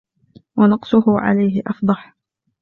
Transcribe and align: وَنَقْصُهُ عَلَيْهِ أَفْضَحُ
وَنَقْصُهُ 0.57 1.03
عَلَيْهِ 1.07 1.61
أَفْضَحُ 1.67 2.15